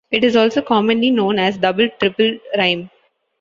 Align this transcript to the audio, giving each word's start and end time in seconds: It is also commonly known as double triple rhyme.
It 0.09 0.23
is 0.23 0.35
also 0.35 0.63
commonly 0.63 1.11
known 1.11 1.37
as 1.37 1.59
double 1.59 1.87
triple 1.99 2.39
rhyme. 2.57 2.89